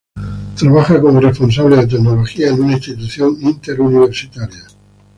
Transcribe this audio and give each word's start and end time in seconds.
Trabaja 0.57 0.99
como 0.99 1.19
responsable 1.19 1.75
de 1.75 1.85
tecnología 1.85 2.47
en 2.47 2.63
una 2.63 2.73
institución 2.73 3.37
interuniversitaria. 3.39 4.63